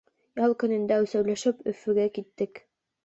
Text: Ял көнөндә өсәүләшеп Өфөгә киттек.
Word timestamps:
Ял 0.45 0.53
көнөндә 0.63 0.97
өсәүләшеп 1.03 1.61
Өфөгә 1.73 2.07
киттек. 2.17 2.63